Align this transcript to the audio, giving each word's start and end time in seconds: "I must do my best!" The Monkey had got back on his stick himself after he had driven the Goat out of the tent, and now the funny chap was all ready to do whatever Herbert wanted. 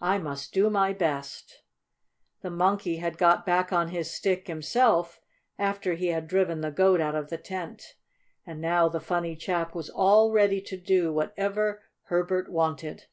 "I 0.00 0.16
must 0.18 0.54
do 0.54 0.70
my 0.70 0.92
best!" 0.92 1.62
The 2.40 2.50
Monkey 2.50 2.98
had 2.98 3.18
got 3.18 3.44
back 3.44 3.72
on 3.72 3.88
his 3.88 4.08
stick 4.14 4.46
himself 4.46 5.18
after 5.58 5.94
he 5.94 6.06
had 6.06 6.28
driven 6.28 6.60
the 6.60 6.70
Goat 6.70 7.00
out 7.00 7.16
of 7.16 7.30
the 7.30 7.36
tent, 7.36 7.96
and 8.46 8.60
now 8.60 8.88
the 8.88 9.00
funny 9.00 9.34
chap 9.34 9.74
was 9.74 9.90
all 9.90 10.30
ready 10.30 10.60
to 10.60 10.76
do 10.76 11.12
whatever 11.12 11.82
Herbert 12.02 12.48
wanted. 12.48 13.06